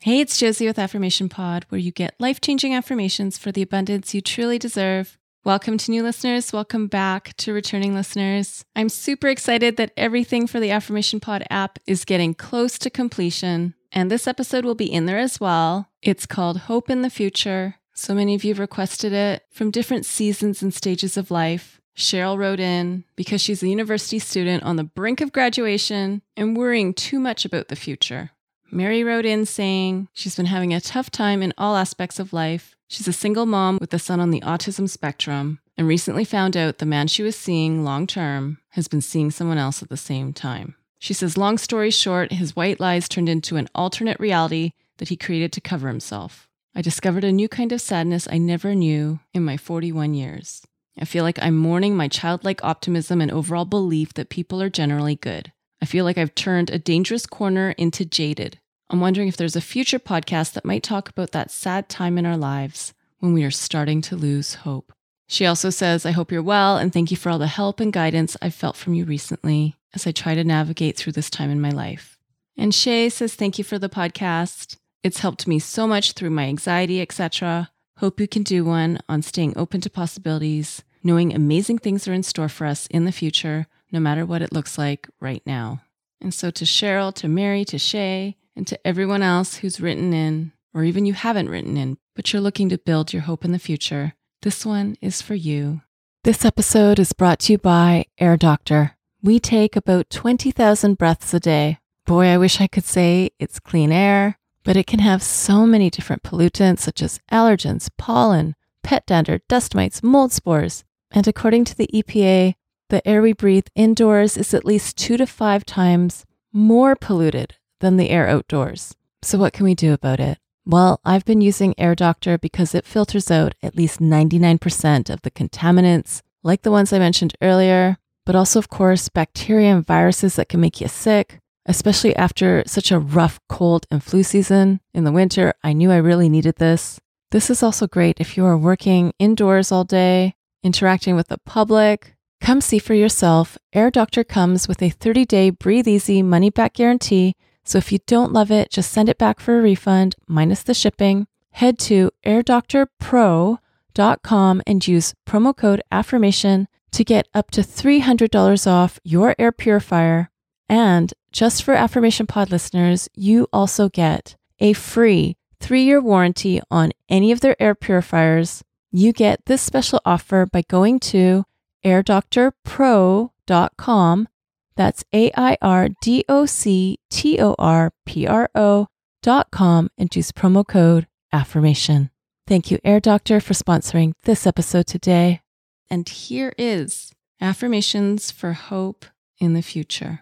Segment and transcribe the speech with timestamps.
[0.00, 4.12] Hey, it's Josie with Affirmation Pod, where you get life changing affirmations for the abundance
[4.12, 5.16] you truly deserve.
[5.44, 6.52] Welcome to new listeners.
[6.52, 8.66] Welcome back to returning listeners.
[8.76, 13.72] I'm super excited that everything for the Affirmation Pod app is getting close to completion,
[13.92, 15.88] and this episode will be in there as well.
[16.02, 17.76] It's called Hope in the Future.
[17.94, 21.80] So many of you have requested it from different seasons and stages of life.
[21.96, 26.92] Cheryl wrote in because she's a university student on the brink of graduation and worrying
[26.92, 28.32] too much about the future.
[28.70, 32.74] Mary wrote in saying she's been having a tough time in all aspects of life.
[32.88, 36.78] She's a single mom with a son on the autism spectrum and recently found out
[36.78, 40.32] the man she was seeing long term has been seeing someone else at the same
[40.32, 40.74] time.
[40.98, 45.16] She says, long story short, his white lies turned into an alternate reality that he
[45.16, 46.48] created to cover himself.
[46.74, 50.62] I discovered a new kind of sadness I never knew in my 41 years.
[50.98, 55.16] I feel like I'm mourning my childlike optimism and overall belief that people are generally
[55.16, 55.52] good.
[55.84, 58.58] I feel like I've turned a dangerous corner into jaded.
[58.88, 62.24] I'm wondering if there's a future podcast that might talk about that sad time in
[62.24, 64.94] our lives when we are starting to lose hope.
[65.26, 67.92] She also says, I hope you're well and thank you for all the help and
[67.92, 71.60] guidance I've felt from you recently as I try to navigate through this time in
[71.60, 72.18] my life.
[72.56, 74.78] And Shay says, Thank you for the podcast.
[75.02, 77.70] It's helped me so much through my anxiety, etc.
[77.98, 82.22] Hope you can do one on staying open to possibilities, knowing amazing things are in
[82.22, 85.82] store for us in the future, no matter what it looks like right now.
[86.20, 90.52] And so to Cheryl, to Mary, to Shay, and to everyone else who's written in,
[90.72, 93.58] or even you haven't written in, but you're looking to build your hope in the
[93.58, 95.82] future, this one is for you.
[96.22, 98.96] This episode is brought to you by Air Doctor.
[99.22, 101.78] We take about 20,000 breaths a day.
[102.06, 105.90] Boy, I wish I could say it's clean air, but it can have so many
[105.90, 110.84] different pollutants such as allergens, pollen, pet dander, dust mites, mold spores.
[111.10, 112.54] And according to the EPA,
[112.88, 117.96] the air we breathe indoors is at least two to five times more polluted than
[117.96, 118.94] the air outdoors.
[119.22, 120.38] So, what can we do about it?
[120.66, 125.30] Well, I've been using Air Doctor because it filters out at least 99% of the
[125.30, 130.48] contaminants, like the ones I mentioned earlier, but also, of course, bacteria and viruses that
[130.48, 135.12] can make you sick, especially after such a rough cold and flu season in the
[135.12, 135.52] winter.
[135.62, 136.98] I knew I really needed this.
[137.30, 142.14] This is also great if you are working indoors all day, interacting with the public.
[142.40, 143.56] Come see for yourself.
[143.72, 147.34] Air Doctor comes with a 30 day breathe easy money back guarantee
[147.64, 150.74] so if you don't love it, just send it back for a refund minus the
[150.74, 151.26] shipping.
[151.52, 159.34] Head to airdoctorpro.com and use promo code affirmation to get up to $300 off your
[159.38, 160.28] air purifier.
[160.68, 166.92] And just for Affirmation Pod listeners, you also get a free three year warranty on
[167.08, 168.62] any of their air purifiers.
[168.92, 171.44] You get this special offer by going to
[171.84, 174.28] airdoctorpro.com
[174.76, 178.88] that's A I R D O C T O R P R O
[179.22, 182.10] dot com and use promo code AFFIRMATION.
[182.46, 185.40] Thank you, Air Doctor, for sponsoring this episode today.
[185.88, 189.06] And here is affirmations for hope
[189.38, 190.20] in the future.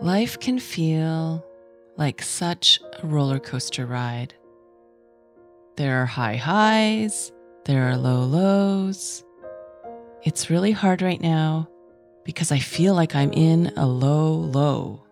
[0.00, 1.44] Life can feel
[1.96, 4.34] like such a roller coaster ride.
[5.76, 7.30] There are high highs,
[7.64, 9.23] there are low lows.
[10.24, 11.68] It's really hard right now
[12.24, 15.02] because I feel like I'm in a low low.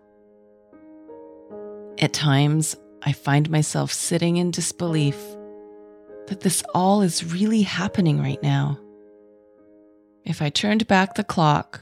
[1.99, 5.15] At times, I find myself sitting in disbelief
[6.27, 8.79] that this all is really happening right now.
[10.25, 11.81] If I turned back the clock,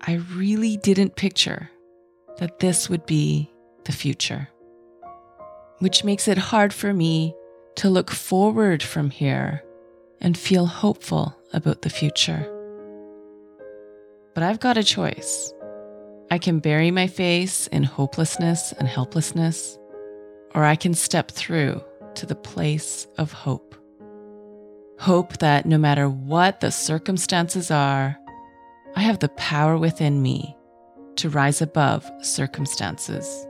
[0.00, 1.70] I really didn't picture
[2.38, 3.48] that this would be
[3.84, 4.48] the future,
[5.78, 7.32] which makes it hard for me
[7.76, 9.62] to look forward from here
[10.20, 12.52] and feel hopeful about the future.
[14.36, 15.54] But I've got a choice.
[16.30, 19.78] I can bury my face in hopelessness and helplessness,
[20.54, 21.82] or I can step through
[22.16, 23.74] to the place of hope.
[24.98, 28.18] Hope that no matter what the circumstances are,
[28.94, 30.54] I have the power within me
[31.16, 33.46] to rise above circumstances.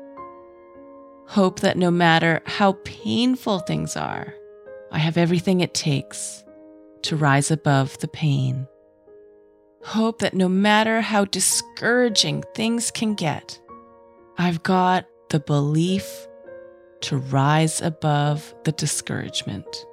[1.27, 4.33] Hope that no matter how painful things are,
[4.93, 6.45] I have everything it takes
[7.03, 8.69] to rise above the pain.
[9.87, 13.61] Hope that no matter how discouraging things can get,
[14.37, 16.27] I've got the belief
[17.03, 19.87] to rise above the discouragement.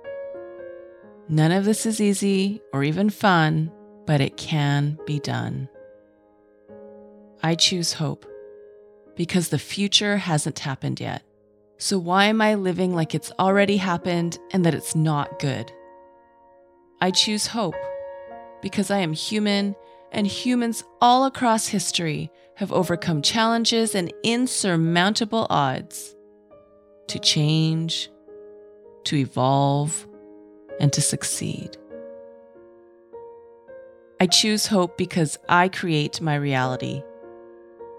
[1.30, 3.72] None of this is easy or even fun,
[4.07, 5.69] but it can be done.
[7.44, 8.25] I choose hope
[9.16, 11.22] because the future hasn't happened yet.
[11.78, 15.72] So, why am I living like it's already happened and that it's not good?
[17.00, 17.75] I choose hope
[18.63, 19.75] because I am human
[20.13, 26.15] and humans all across history have overcome challenges and insurmountable odds
[27.07, 28.10] to change,
[29.06, 30.07] to evolve,
[30.80, 31.77] and to succeed.
[34.19, 37.04] I choose hope because I create my reality.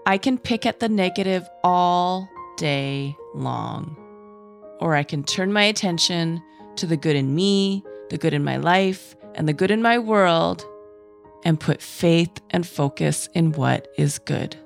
[0.05, 3.97] I can pick at the negative all day long,
[4.79, 6.41] or I can turn my attention
[6.77, 9.99] to the good in me, the good in my life, and the good in my
[9.99, 10.65] world
[11.45, 14.57] and put faith and focus in what is good.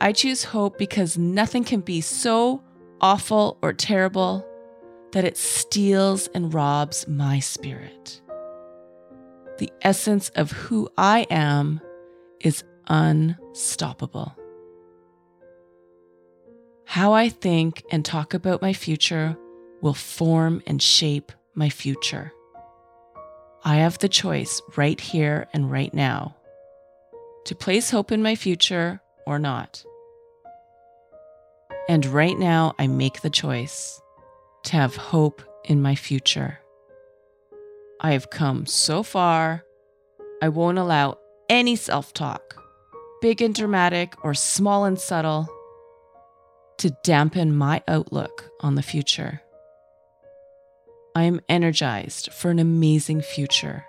[0.00, 2.62] I choose hope because nothing can be so
[3.00, 4.46] awful or terrible
[5.12, 8.20] that it steals and robs my spirit.
[9.58, 11.80] The essence of who I am
[12.40, 14.36] is unstoppable.
[16.86, 19.38] How I think and talk about my future
[19.80, 22.32] will form and shape my future.
[23.66, 26.36] I have the choice right here and right now
[27.46, 29.82] to place hope in my future or not.
[31.88, 34.00] And right now, I make the choice
[34.64, 36.58] to have hope in my future.
[38.00, 39.64] I have come so far,
[40.42, 41.18] I won't allow
[41.48, 42.62] any self talk,
[43.22, 45.48] big and dramatic or small and subtle,
[46.78, 49.40] to dampen my outlook on the future.
[51.14, 53.84] I am energized for an amazing future.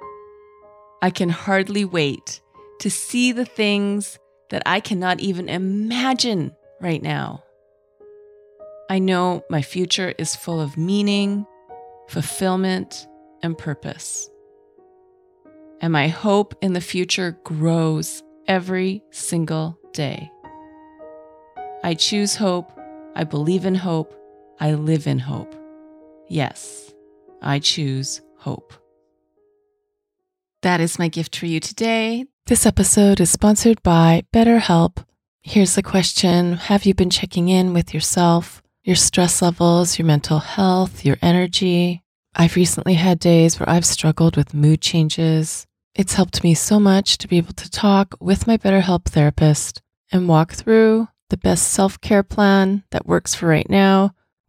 [1.01, 2.41] I can hardly wait
[2.79, 4.19] to see the things
[4.49, 7.43] that I cannot even imagine right now.
[8.89, 11.47] I know my future is full of meaning,
[12.09, 13.07] fulfillment,
[13.41, 14.29] and purpose.
[15.81, 20.31] And my hope in the future grows every single day.
[21.83, 22.71] I choose hope.
[23.15, 24.13] I believe in hope.
[24.59, 25.55] I live in hope.
[26.27, 26.84] Yes.
[27.41, 28.73] I choose hope.
[30.61, 32.25] That is my gift for you today.
[32.47, 35.05] This episode is sponsored by BetterHelp.
[35.41, 40.39] Here's the question Have you been checking in with yourself, your stress levels, your mental
[40.39, 42.03] health, your energy?
[42.35, 45.65] I've recently had days where I've struggled with mood changes.
[45.93, 49.81] It's helped me so much to be able to talk with my BetterHelp therapist
[50.11, 54.13] and walk through the best self care plan that works for right now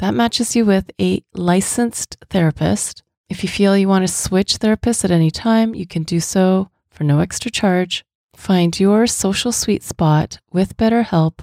[0.00, 3.02] that matches you with a licensed therapist.
[3.28, 6.70] If you feel you want to switch therapists at any time, you can do so
[6.90, 8.02] for no extra charge.
[8.34, 11.40] Find your social sweet spot with BetterHelp.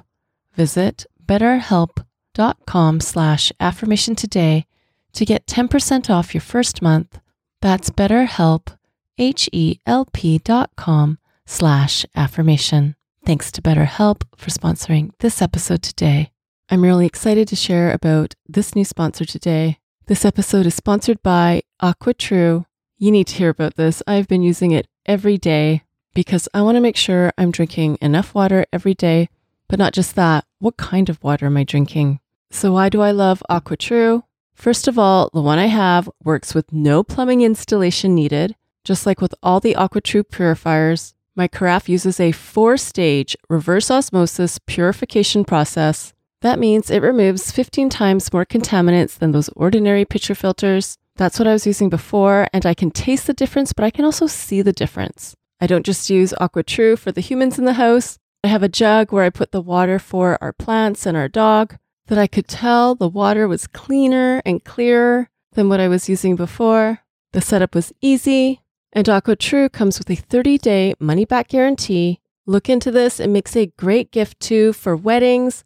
[0.55, 4.65] Visit betterhelp.com slash affirmation today
[5.13, 7.19] to get 10% off your first month.
[7.61, 8.75] That's betterhelp,
[9.19, 12.95] H-E-L-P dot com slash affirmation.
[13.23, 16.31] Thanks to BetterHelp for sponsoring this episode today.
[16.69, 19.77] I'm really excited to share about this new sponsor today.
[20.07, 22.65] This episode is sponsored by AquaTrue.
[22.97, 24.03] You need to hear about this.
[24.05, 25.83] I've been using it every day
[26.13, 29.29] because I want to make sure I'm drinking enough water every day,
[29.69, 30.43] but not just that.
[30.59, 32.19] What kind of water am I drinking?
[32.51, 34.23] So, why do I love AquaTrue?
[34.53, 38.57] First of all, the one I have works with no plumbing installation needed.
[38.83, 44.59] Just like with all the AquaTrue purifiers, my carafe uses a four stage reverse osmosis
[44.65, 46.13] purification process
[46.47, 50.97] that means it removes 15 times more contaminants than those ordinary pitcher filters.
[51.17, 54.05] That's what I was using before, and I can taste the difference, but I can
[54.05, 55.35] also see the difference.
[55.59, 58.17] I don't just use AquaTrue for the humans in the house.
[58.43, 61.75] I have a jug where I put the water for our plants and our dog.
[62.07, 66.37] that I could tell the water was cleaner and clearer than what I was using
[66.37, 66.99] before.
[67.33, 68.61] The setup was easy,
[68.93, 72.21] and AquaTrue comes with a 30 day money back guarantee.
[72.45, 75.65] Look into this, it makes a great gift too for weddings,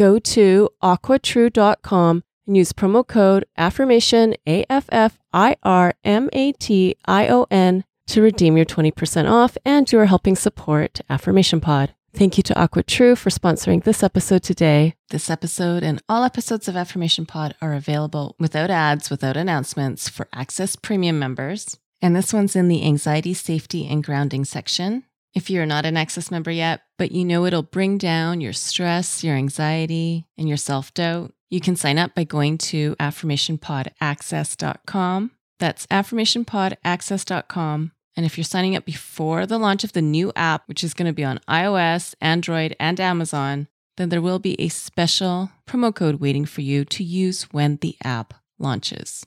[0.00, 6.52] Go to aquatrue.com and use promo code affirmation A F F I R M A
[6.52, 11.60] T I O N to redeem your 20% off and you are helping support Affirmation
[11.60, 11.92] Pod.
[12.14, 14.94] Thank you to AquaTrue for sponsoring this episode today.
[15.10, 20.28] This episode and all episodes of Affirmation Pod are available without ads, without announcements for
[20.32, 21.76] Access Premium members.
[22.00, 25.04] And this one's in the anxiety, safety, and grounding section.
[25.34, 29.22] If you're not an Access member yet, but you know it'll bring down your stress,
[29.22, 35.30] your anxiety, and your self doubt, you can sign up by going to affirmationpodaccess.com.
[35.58, 37.92] That's affirmationpodaccess.com.
[38.16, 41.06] And if you're signing up before the launch of the new app, which is going
[41.06, 46.20] to be on iOS, Android, and Amazon, then there will be a special promo code
[46.20, 49.26] waiting for you to use when the app launches.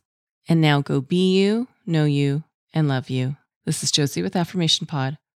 [0.50, 2.44] And now go be you, know you,
[2.74, 3.38] and love you.
[3.66, 5.18] This is Josie with Affirmation Pod.